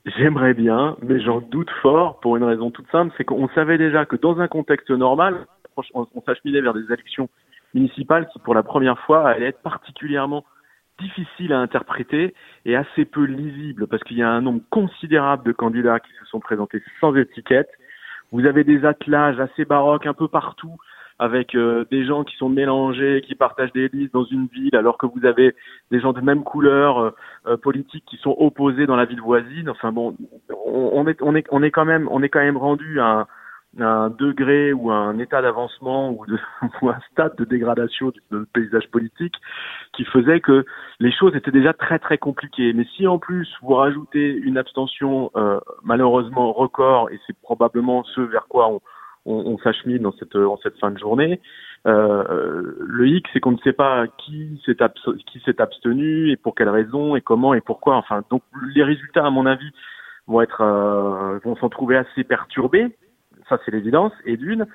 [0.05, 4.05] J'aimerais bien, mais j'en doute fort pour une raison toute simple, c'est qu'on savait déjà
[4.05, 5.45] que dans un contexte normal,
[5.93, 7.29] on, s'acheminait vers des élections
[7.73, 10.43] municipales qui pour la première fois allaient être particulièrement
[10.99, 12.33] difficiles à interpréter
[12.65, 16.25] et assez peu lisibles parce qu'il y a un nombre considérable de candidats qui se
[16.25, 17.69] sont présentés sans étiquette.
[18.31, 20.77] Vous avez des attelages assez baroques un peu partout
[21.21, 24.97] avec euh, des gens qui sont mélangés, qui partagent des listes dans une ville, alors
[24.97, 25.55] que vous avez
[25.91, 27.11] des gens de même couleur euh,
[27.45, 29.69] euh, politique qui sont opposés dans la ville voisine.
[29.69, 30.15] Enfin bon,
[30.65, 33.27] on, est on est on est quand même on est quand même rendu à,
[33.79, 36.39] un degré ou un état d'avancement ou, de,
[36.81, 38.19] ou un stade de dégradation du,
[38.51, 39.35] paysage politique
[39.93, 40.65] qui faisait que
[40.99, 42.73] les choses étaient déjà très très compliquées.
[42.73, 48.21] Mais si en plus vous rajoutez une abstention euh, malheureusement record, et c'est probablement ce
[48.21, 48.81] vers quoi on,
[49.25, 51.39] on, s'achemine dans cette, en cette fin de journée,
[51.85, 57.15] euh, le hic, c'est qu'on ne sait pas qui s'est abstenu et pour quelles raisons
[57.15, 57.95] et comment et pourquoi.
[57.97, 58.41] Enfin, donc
[58.73, 59.71] les résultats, à mon avis,
[60.27, 62.95] vont être euh, vont s'en trouver assez perturbés
[63.51, 64.13] ça c'est l'évidence.
[64.25, 64.65] Et d'une,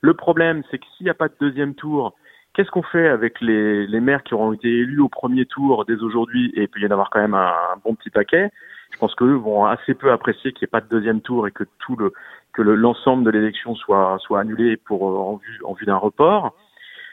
[0.00, 2.14] le problème, c'est que s'il n'y a pas de deuxième tour,
[2.52, 6.02] qu'est-ce qu'on fait avec les, les, maires qui auront été élus au premier tour dès
[6.02, 6.52] aujourd'hui?
[6.54, 8.50] Et puis il y en avoir quand même un, bon petit paquet.
[8.94, 11.50] Je pense qu'eux vont assez peu apprécier qu'il n'y ait pas de deuxième tour et
[11.50, 12.12] que tout le
[12.52, 16.54] que l'ensemble de l'élection soit soit annulé pour euh, en vue en vue d'un report.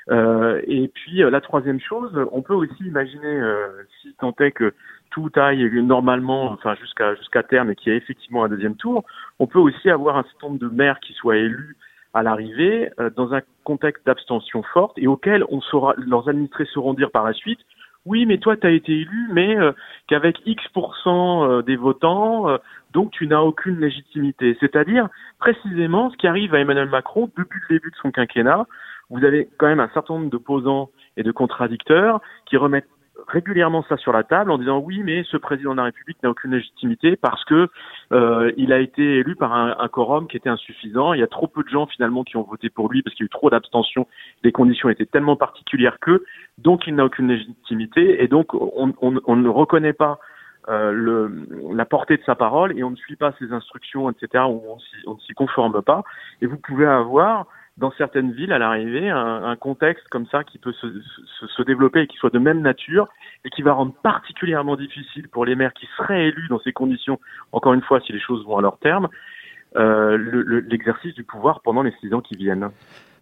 [0.10, 3.68] Euh, et puis euh, la troisième chose, on peut aussi imaginer, euh,
[4.02, 4.74] si tant est que
[5.10, 9.04] tout aille normalement, enfin jusqu'à jusqu'à terme et qu'il y ait effectivement un deuxième tour,
[9.40, 11.76] on peut aussi avoir un certain nombre de maires qui soient élus
[12.14, 16.94] à l'arrivée euh, dans un contexte d'abstention forte et auquel on saura, leurs administrés sauront
[16.94, 17.60] dire par la suite,
[18.06, 19.74] oui, mais toi, tu as été élu, mais euh,
[20.08, 22.48] qu'avec X% euh, des votants,
[22.94, 24.58] donc tu n'as aucune légitimité.
[24.60, 25.08] C'est-à-dire,
[25.40, 28.66] précisément, ce qui arrive à Emmanuel Macron depuis le début de son quinquennat,
[29.10, 32.88] vous avez quand même un certain nombre d'opposants et de contradicteurs qui remettent
[33.28, 36.30] régulièrement ça sur la table en disant oui, mais ce président de la République n'a
[36.30, 37.68] aucune légitimité parce que
[38.12, 41.14] euh, il a été élu par un, un, quorum qui était insuffisant.
[41.14, 43.24] Il y a trop peu de gens finalement qui ont voté pour lui parce qu'il
[43.24, 44.08] y a eu trop d'abstention.
[44.44, 46.24] Les conditions étaient tellement particulières que
[46.58, 50.20] donc il n'a aucune légitimité et donc on, on, on ne reconnaît pas
[50.70, 54.44] euh, le, la portée de sa parole et on ne suit pas ses instructions, etc.
[54.46, 54.78] On
[55.14, 56.04] ne s'y conforme pas
[56.42, 57.48] et vous pouvez avoir
[57.82, 60.88] dans certaines villes à l'arrivée un, un, contexte comme ça qui peut se,
[61.40, 63.10] se, se, développer et qui soit de même nature
[63.44, 67.20] et qui va rendre particulièrement difficile pour les maires qui seraient élus dans ces conditions,
[67.52, 69.10] encore une fois si les choses vont à leur terme,
[69.76, 72.70] euh, l'exercice le, du pouvoir pendant les six ans qui viennent.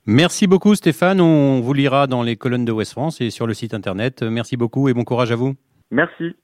[0.05, 3.53] Merci beaucoup Stéphane, on vous lira dans les colonnes de West France et sur le
[3.53, 4.23] site internet.
[4.23, 5.55] Merci beaucoup et bon courage à vous.
[5.89, 6.35] Merci.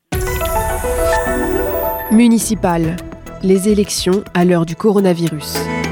[2.11, 2.95] Municipal,
[3.43, 5.84] les élections à l'heure du coronavirus.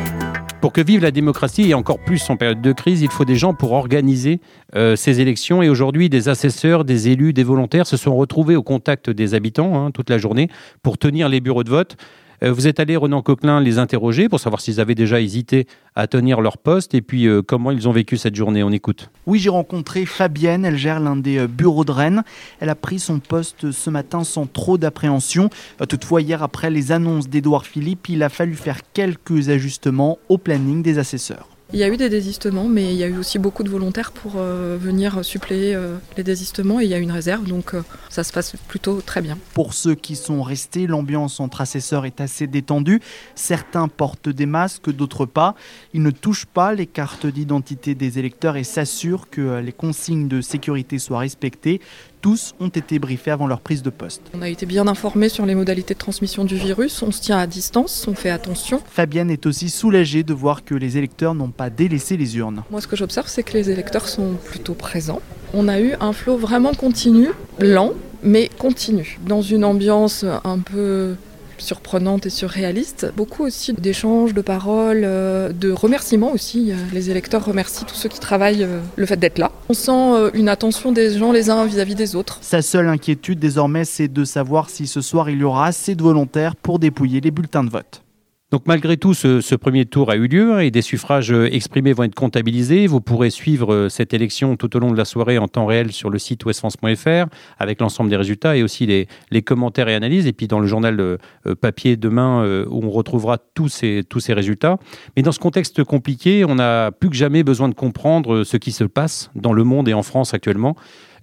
[0.64, 3.36] Pour que vive la démocratie et encore plus en période de crise, il faut des
[3.36, 4.40] gens pour organiser
[4.78, 5.62] euh, ces élections.
[5.62, 9.76] Et aujourd'hui, des assesseurs, des élus, des volontaires se sont retrouvés au contact des habitants
[9.76, 10.48] hein, toute la journée
[10.82, 11.98] pour tenir les bureaux de vote.
[12.42, 16.08] Euh, vous êtes allé, Renan Coquelin, les interroger pour savoir s'ils avaient déjà hésité à
[16.08, 18.64] tenir leur poste et puis euh, comment ils ont vécu cette journée.
[18.64, 19.10] On écoute.
[19.28, 22.24] Oui, j'ai rencontré Fabienne, elle gère l'un des euh, bureaux de Rennes.
[22.60, 25.50] Elle a pris son poste ce matin sans trop d'appréhension.
[25.88, 30.82] Toutefois, hier, après les annonces d'Edouard Philippe, il a fallu faire quelques ajustements au planning
[30.82, 31.53] des assesseurs.
[31.74, 34.12] Il y a eu des désistements, mais il y a eu aussi beaucoup de volontaires
[34.12, 37.82] pour euh, venir suppléer euh, les désistements et il y a une réserve, donc euh,
[38.10, 39.40] ça se passe plutôt très bien.
[39.56, 43.02] Pour ceux qui sont restés, l'ambiance entre assesseurs est assez détendue.
[43.34, 45.56] Certains portent des masques, d'autres pas.
[45.96, 50.42] Ils ne touchent pas les cartes d'identité des électeurs et s'assurent que les consignes de
[50.42, 51.82] sécurité soient respectées
[52.24, 54.22] tous ont été briefés avant leur prise de poste.
[54.34, 57.38] On a été bien informés sur les modalités de transmission du virus, on se tient
[57.38, 58.82] à distance, on fait attention.
[58.90, 62.64] Fabienne est aussi soulagée de voir que les électeurs n'ont pas délaissé les urnes.
[62.72, 65.22] Moi ce que j'observe c'est que les électeurs sont plutôt présents.
[65.54, 67.28] On a eu un flot vraiment continu,
[67.60, 67.92] lent,
[68.24, 71.16] mais continu, dans une ambiance un peu
[71.58, 73.12] surprenante et surréaliste.
[73.16, 76.74] Beaucoup aussi d'échanges, de paroles, euh, de remerciements aussi.
[76.94, 79.52] Les électeurs remercient tous ceux qui travaillent euh, le fait d'être là.
[79.70, 82.40] On sent euh, une attention des gens les uns vis-à-vis des autres.
[82.42, 86.04] Sa seule inquiétude désormais, c'est de savoir si ce soir il y aura assez de
[86.04, 88.02] volontaires pour dépouiller les bulletins de vote.
[88.54, 92.04] Donc malgré tout, ce, premier tour a eu lieu et des suffrages euh, exprimés vont
[92.04, 92.86] être comptabilisés.
[92.86, 95.92] Vous pourrez suivre euh, cette élection tout au long de la soirée en temps réel
[95.92, 100.28] sur le site westfrance.fr avec l'ensemble des résultats et aussi les, commentaires et analyses.
[100.28, 101.18] Et puis dans le journal euh,
[101.60, 104.78] papier demain où on retrouvera tous ces, tous ces résultats.
[105.18, 108.72] Mais dans ce contexte compliqué, on a plus que jamais besoin de comprendre ce qui
[108.72, 110.76] se passe dans le monde et en France actuellement.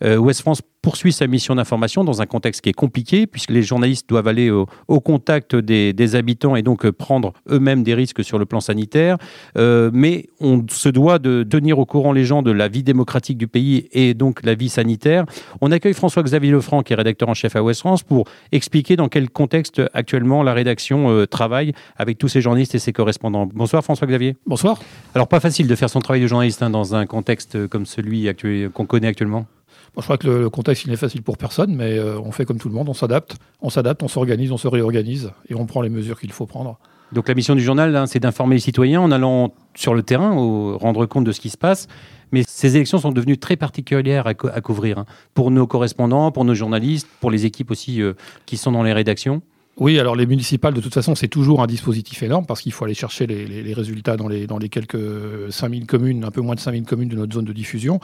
[0.03, 4.09] West France poursuit sa mission d'information dans un contexte qui est compliqué, puisque les journalistes
[4.09, 4.67] doivent aller au,
[5.01, 9.19] contact des, habitants et donc prendre eux-mêmes des risques sur le plan sanitaire.
[9.57, 13.39] Euh, mais on se doit de tenir au courant les gens de la vie démocratique
[13.39, 15.25] du pays et donc la vie sanitaire.
[15.61, 19.09] On accueille François-Xavier Lefranc, qui est rédacteur en chef à Ouest France, pour expliquer dans
[19.09, 23.47] quel contexte actuellement la rédaction euh, travaille avec tous ces journalistes et ses correspondants.
[23.47, 24.37] Bonsoir François-Xavier.
[24.47, 24.81] Bonsoir.
[25.15, 28.29] Alors pas facile de faire son travail de journaliste hein, dans un contexte comme celui
[28.73, 29.47] qu'on connaît actuellement
[29.97, 32.69] je crois que le, contexte n'est facile pour personne, mais euh, on fait comme tout
[32.69, 35.89] le monde, on s'adapte, on s'adapte, on s'organise, on se réorganise et on prend les
[35.89, 36.79] mesures qu'il faut prendre.
[37.13, 40.37] Donc la mission du journal, hein, c'est d'informer les citoyens en allant sur le terrain,
[40.37, 41.89] au, rendre compte de ce qui se passe.
[42.33, 46.55] Mais ces élections sont devenues très particulières à, couvrir hein, pour nos correspondants, pour nos
[46.55, 48.13] journalistes, pour les équipes aussi euh,
[48.47, 49.43] qui sont dans les rédactions.
[49.81, 52.85] Oui, alors les municipales, de toute façon, c'est toujours un dispositif énorme parce qu'il faut
[52.85, 55.01] aller chercher les, résultats dans les, dans les quelques
[55.49, 57.99] 5000 communes, un peu moins de 5000 communes de notre zone de diffusion.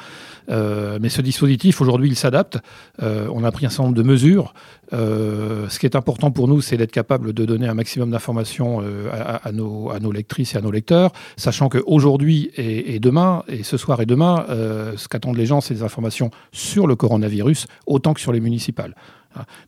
[0.49, 2.57] Euh, mais ce dispositif, aujourd'hui, il s'adapte.
[3.03, 4.55] Euh, on a pris un certain nombre de mesures.
[4.95, 8.83] Euh, ce qui est important pour nous, c'est d'être capable de donner un maximum d'informations
[9.13, 14.07] à, nos, lectrices et à nos lecteurs, sachant qu'aujourd'hui et demain, et ce soir et
[14.07, 14.47] demain,
[14.97, 18.95] ce qu'attendent les gens, c'est des informations sur le coronavirus, autant que sur les municipales.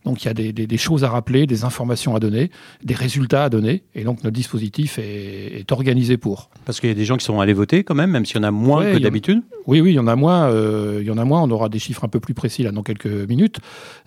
[0.05, 2.51] Donc il y a des, choses à rappeler, des informations à donner,
[2.83, 6.49] des résultats à donner, et donc notre dispositif est, organisé pour.
[6.65, 8.39] Parce qu'il y a des gens qui sont allés voter quand même, même s'il y
[8.39, 9.41] en a moins que d'habitude.
[9.69, 10.49] Oui, oui, il y en a moins.
[10.49, 11.43] Euh, il y en a moins.
[11.43, 13.59] On aura des chiffres un peu plus précis là dans quelques minutes,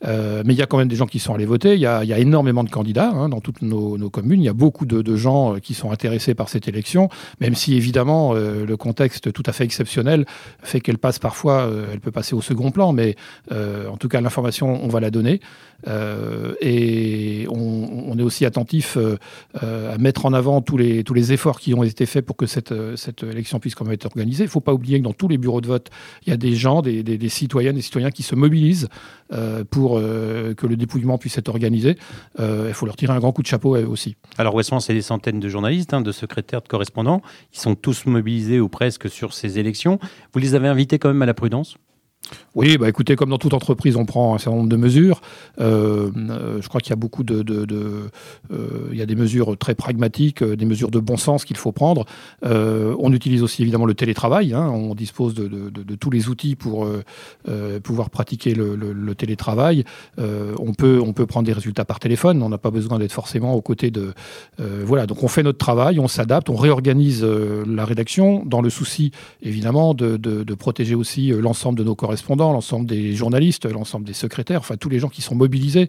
[0.04, 1.74] euh, mais il y a quand même des gens qui sont allés voter.
[1.74, 4.42] Il y a, énormément de candidats hein, dans toutes nos, communes.
[4.42, 7.08] Il y a beaucoup de, gens euh, qui sont intéressés par cette élection,
[7.40, 10.26] même si évidemment le contexte tout à fait exceptionnel
[10.62, 13.14] fait qu'elle passe parfois, elle peut passer au second plan, mais
[13.50, 15.40] en tout cas l'information on va la donner.
[15.88, 19.16] Euh, et on, est aussi attentif euh,
[19.92, 22.72] à mettre en avant tous les, efforts qui ont été faits pour que cette,
[23.22, 24.44] élection puisse quand même être organisée.
[24.44, 25.90] Il ne faut pas oublier que dans tous les bureaux de vote,
[26.26, 28.88] il y a des gens, des, citoyennes, des citoyens qui se mobilisent
[29.32, 31.96] euh, pour que le dépouillement puisse être organisé.
[32.38, 34.16] Il faut leur tirer un grand coup de chapeau aussi.
[34.38, 37.22] Alors Westmont, c'est des centaines de journalistes, hein, de secrétaires, de correspondants.
[37.54, 39.98] Ils sont tous mobilisés ou presque sur ces élections.
[40.32, 41.76] Vous les avez invités quand même à la prudence?
[42.54, 45.22] Oui, bah écoutez, comme dans toute entreprise, on prend un certain nombre de mesures.
[45.60, 47.44] Euh, euh, je crois qu'il y a beaucoup de,
[48.52, 51.72] euh, il y a des mesures très pragmatiques, des mesures de bon sens qu'il faut
[51.72, 52.04] prendre.
[52.42, 54.52] on utilise aussi évidemment le télétravail.
[54.52, 54.68] Hein.
[54.68, 56.86] on dispose de, tous les outils pour
[57.82, 59.84] pouvoir pratiquer le, télétravail.
[60.18, 62.42] on peut, on peut prendre des résultats par téléphone.
[62.42, 64.12] On n'a pas besoin d'être forcément aux côtés de.
[64.58, 69.10] voilà, donc on fait notre travail, on s'adapte, on réorganise la rédaction dans le souci
[69.42, 72.11] évidemment de, protéger aussi l'ensemble de nos corps
[72.52, 75.88] l'ensemble des journalistes, l'ensemble des secrétaires, enfin tous les gens qui sont mobilisés.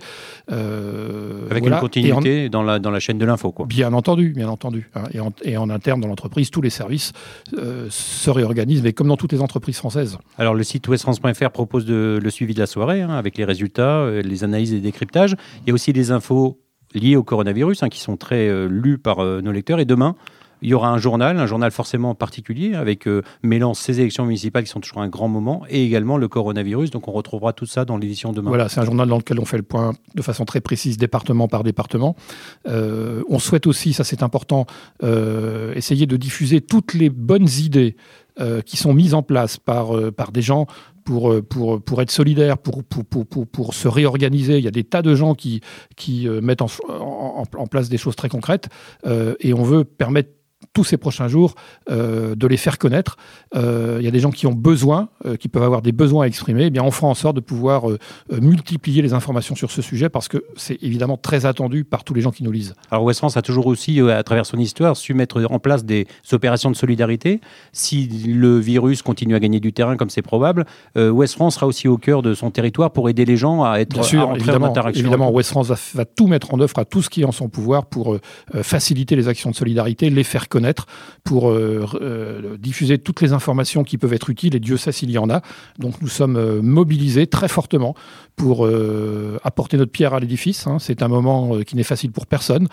[0.52, 3.66] Euh, Avec une continuité dans, la, dans la chaîne de l'info, quoi.
[3.66, 4.90] Bien entendu, bien entendu.
[4.96, 5.04] Hein.
[5.14, 7.14] et, en, et, en, interne dans l'entreprise, tous les services
[7.58, 10.18] euh, se réorganisent, mais comme dans toutes les entreprises françaises.
[10.38, 14.00] Alors le site ouestfrance.fr propose de, le suivi de la soirée, hein, avec les résultats,
[14.00, 15.36] euh, les analyses et les décryptages.
[15.62, 16.60] Il y a aussi des infos
[16.94, 19.80] liées au coronavirus, hein, qui sont très lues par nos lecteurs.
[19.80, 20.16] Et demain,
[20.64, 23.22] Il y aura un journal, un journal forcément particulier, avec euh,
[23.74, 26.90] ces élections municipales qui sont toujours un grand moment, et également le coronavirus.
[26.90, 28.48] Donc on retrouvera tout ça dans l'édition demain.
[28.48, 31.50] Voilà, c'est un journal dans lequel on fait le point de façon très précise, département
[31.50, 32.16] par département.
[32.66, 34.66] Euh, on souhaite aussi, ça c'est important,
[35.04, 37.98] euh, essayer de diffuser toutes les bonnes idées
[38.66, 40.66] qui sont mises en place par, par des gens
[41.06, 44.58] pour, pour, pour être solidaires, pour, pour, pour, se réorganiser.
[44.58, 45.62] Il y a des tas de gens qui,
[45.96, 48.70] qui mettent en, en, en place des choses très concrètes
[49.06, 50.32] et on veut permettre
[50.74, 51.54] tous ces prochains jours,
[51.90, 53.18] euh, de les faire connaître.
[53.56, 56.26] Euh, il y a des gens qui ont besoin, euh, qui peuvent avoir des besoins
[56.26, 56.66] à exprimer.
[56.66, 57.84] Eh bien, on fera en sorte de pouvoir
[58.32, 62.22] multiplier les informations sur ce sujet parce que c'est évidemment très attendu par tous les
[62.22, 62.74] gens qui nous lisent.
[62.90, 66.08] Alors, West France a toujours aussi, à travers son histoire, su mettre en place des
[66.32, 67.40] opérations de solidarité.
[67.72, 71.88] Si le virus continue à gagner du terrain, comme c'est probable, West France sera aussi
[71.88, 74.68] au cœur de son territoire pour aider les gens à être Bien sûr, à évidemment,
[74.68, 75.02] en interaction.
[75.02, 77.32] Évidemment, West France va, va, tout mettre en œuvre, à tout ce qui est en
[77.32, 78.18] son pouvoir pour
[78.62, 80.63] faciliter les actions de solidarité, les faire connaître
[81.24, 85.12] pour euh, euh, diffuser toutes les informations qui peuvent être utiles, et Dieu sait s'il
[85.12, 85.42] y en a.
[85.80, 87.96] Donc nous sommes euh, mobilisés très fortement
[88.36, 88.68] pour
[89.44, 90.66] apporter notre pierre à l'édifice.
[90.66, 90.80] Hein.
[90.80, 92.68] C'est un moment qui n'est facile pour personne.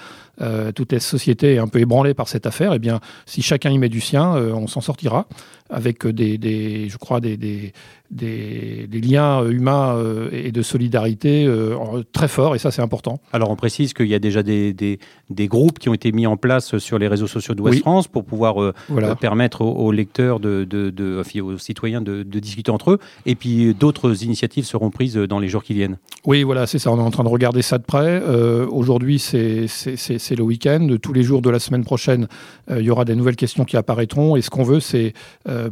[0.75, 2.73] toute la société est un peu ébranlée par cette affaire.
[2.73, 5.27] Eh bien, si chacun y met du sien, on s'en sortira
[5.69, 7.75] avec des, je crois, des,
[8.11, 13.21] des, liens humains euh, et de solidarité euh, très forts, et ça c'est important.
[13.33, 16.37] Alors on précise qu'il y a déjà des, des, groupes qui ont été mis en
[16.37, 18.75] place sur les réseaux sociaux d'Ouest France pour pouvoir euh,
[19.21, 24.25] permettre aux, lecteurs, de, de, de, aux citoyens de, discuter entre eux, et puis d'autres
[24.25, 25.99] initiatives seront prises dans les jours qui viennent.
[26.25, 28.23] Oui, voilà, c'est ça, on est en train de regarder ça de près.
[28.71, 32.29] Aujourd'hui c'est le week-end, tous les jours de la semaine prochaine,
[32.71, 35.13] il y aura des nouvelles questions qui apparaîtront, et ce qu'on veut c'est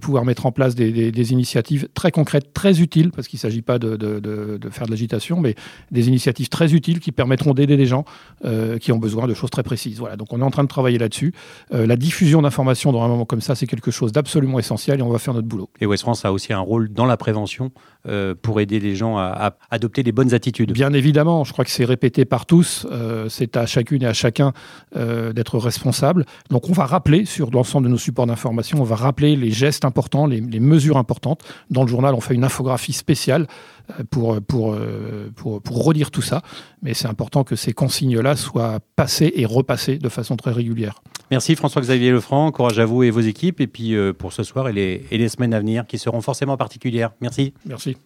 [0.01, 3.63] pouvoir mettre en place des, des initiatives très concrètes très utiles, parce qu'il ne s'agit
[3.63, 5.55] pas de, de, faire de l'agitation, mais
[5.91, 8.05] des initiatives très utiles qui permettront d'aider les gens
[8.45, 9.99] euh, qui ont besoin de choses très précises.
[9.99, 11.33] Voilà, donc on est en train de travailler là-dessus.
[11.73, 15.03] Euh, la diffusion d'informations dans un moment comme ça, c'est quelque chose d'absolument essentiel et
[15.03, 15.71] on va faire notre boulot.
[15.81, 17.71] Et West France a aussi un rôle dans la prévention
[18.07, 20.73] euh, pour aider les gens à, adopter les bonnes attitudes.
[20.73, 22.87] Bien évidemment, je crois que c'est répété par tous.
[23.29, 24.53] c'est à chacune et à chacun
[24.95, 26.25] d'être responsable.
[26.51, 29.85] Donc on va rappeler sur l'ensemble de nos supports d'information, on va rappeler les gestes
[29.85, 31.43] importants, les, les mesures importantes.
[31.71, 33.47] Dans le journal, on fait une infographie spéciale
[33.91, 36.43] euh, pour, pour, euh, pour, pour redire tout ça.
[36.83, 41.01] Mais c'est important que ces consignes-là soient passées et repassées de façon très régulière.
[41.31, 44.69] Merci François-Xavier Lefranc, courage à vous et vos équipes, et puis euh, pour ce soir
[44.69, 47.13] et les, et les semaines à venir qui seront forcément particulières.
[47.21, 47.55] Merci.
[47.67, 47.97] Merci.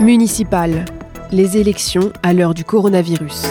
[0.00, 0.84] Municipal,
[1.30, 3.46] les élections à l'heure du coronavirus.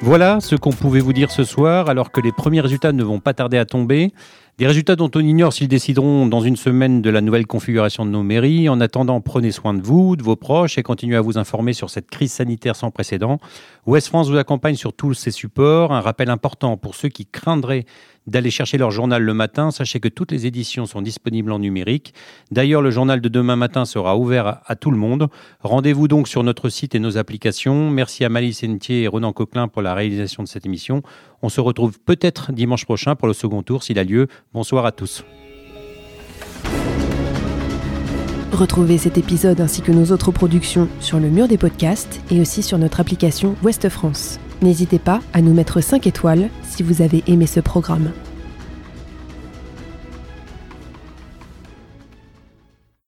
[0.00, 3.20] Voilà ce qu'on pouvait vous dire ce soir, alors que les premiers résultats ne vont
[3.20, 4.12] pas tarder à tomber.
[4.56, 8.10] Des résultats dont on ignore s'ils décideront dans une semaine de la nouvelle configuration de
[8.12, 8.68] nos mairies.
[8.68, 11.90] En attendant, prenez soin de vous, de vos proches et continuez à vous informer sur
[11.90, 13.40] cette crise sanitaire sans précédent.
[13.84, 15.92] Ouest France vous accompagne sur tous ces supports.
[15.92, 17.84] Un rappel important pour ceux qui craindraient
[18.26, 19.70] d'aller chercher leur journal le matin.
[19.70, 22.14] Sachez que toutes les éditions sont disponibles en numérique.
[22.50, 25.28] D'ailleurs, le journal de demain matin sera ouvert à, tout le monde.
[25.60, 27.90] Rendez-vous donc sur notre site et nos applications.
[27.90, 31.02] Merci à Malice Entier et Ronan Coquelin pour la réalisation de cette émission.
[31.42, 34.28] On se retrouve peut-être dimanche prochain pour le second tour s'il a lieu.
[34.52, 35.24] Bonsoir à tous.
[38.54, 42.62] Retrouvez cet épisode ainsi que nos autres productions sur le mur des podcasts et aussi
[42.62, 44.38] sur notre application Ouest France.
[44.62, 48.10] N'hésitez pas à nous mettre 5 étoiles si vous avez aimé ce programme.